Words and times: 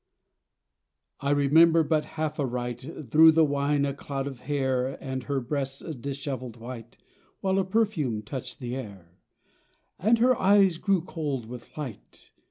I 1.19 1.29
REMEMBER 1.29 1.83
but 1.83 2.05
half 2.17 2.39
aright, 2.39 3.11
Through 3.11 3.33
the 3.33 3.45
wine, 3.45 3.85
a 3.85 3.93
cloud 3.93 4.25
of 4.25 4.39
hair, 4.39 4.97
And 4.99 5.25
her 5.25 5.39
breast's 5.39 5.83
dishevelled 5.97 6.57
white; 6.57 6.97
While 7.41 7.59
a 7.59 7.63
perfume 7.63 8.23
touched 8.23 8.59
the 8.59 8.75
air, 8.75 9.19
And 9.99 10.17
her 10.17 10.35
eyes 10.41 10.79
grew 10.79 11.01
cold 11.01 11.45
with 11.45 11.77
light. 11.77 12.31